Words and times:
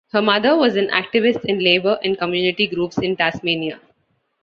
Her 0.13 0.21
mother 0.23 0.57
was 0.57 0.77
an 0.77 0.87
activist 0.87 1.45
in 1.45 1.59
Labor 1.59 1.99
and 2.03 2.17
community 2.17 2.65
groups 2.65 2.97
in 2.97 3.15
Tasmania. 3.15 3.79